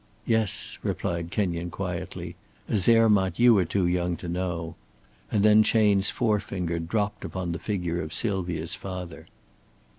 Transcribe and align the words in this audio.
"Yes," 0.25 0.79
replied 0.81 1.29
Kenyon, 1.29 1.69
quietly, 1.69 2.35
"a 2.67 2.75
Zermatt 2.75 3.37
you 3.37 3.55
are 3.59 3.65
too 3.65 3.85
young 3.85 4.17
to 4.17 4.27
know," 4.27 4.73
and 5.31 5.43
then 5.43 5.61
Chayne's 5.61 6.09
forefinger 6.09 6.79
dropped 6.79 7.23
upon 7.23 7.51
the 7.51 7.59
figure 7.59 8.01
of 8.01 8.11
Sylvia's 8.11 8.73
father. 8.73 9.27